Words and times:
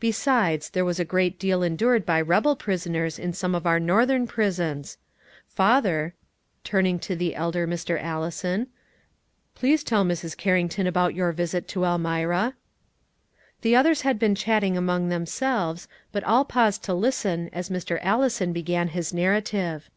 Besides, 0.00 0.68
there 0.68 0.84
was 0.84 1.00
a 1.00 1.02
great 1.02 1.38
deal 1.38 1.62
endured 1.62 2.04
by 2.04 2.20
rebel 2.20 2.54
prisoners 2.56 3.18
in 3.18 3.32
some 3.32 3.54
of 3.54 3.66
our 3.66 3.80
Northern 3.80 4.26
prisons. 4.26 4.98
Father," 5.48 6.12
turning 6.62 6.98
to 6.98 7.16
the 7.16 7.34
elder 7.34 7.66
Mr. 7.66 7.98
Allison, 7.98 8.66
"please 9.54 9.82
tell 9.82 10.04
Mrs. 10.04 10.36
Carrington 10.36 10.86
about 10.86 11.14
your 11.14 11.32
visit 11.32 11.68
to 11.68 11.84
Elmira." 11.84 12.52
The 13.62 13.74
others 13.74 14.02
had 14.02 14.18
been 14.18 14.34
chatting 14.34 14.76
among 14.76 15.08
themselves, 15.08 15.88
but 16.12 16.22
all 16.22 16.44
paused 16.44 16.84
to 16.84 16.92
listen 16.92 17.48
as 17.50 17.70
Mr. 17.70 17.98
Allison 18.02 18.52
began 18.52 18.88
his 18.88 19.14
narrative. 19.14 19.88